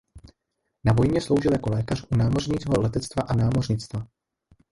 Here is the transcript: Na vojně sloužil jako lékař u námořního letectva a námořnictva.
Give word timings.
Na 0.85 0.93
vojně 0.93 1.21
sloužil 1.21 1.51
jako 1.53 1.69
lékař 1.69 2.05
u 2.11 2.15
námořního 2.17 2.81
letectva 2.81 3.23
a 3.27 3.33
námořnictva. 3.35 4.07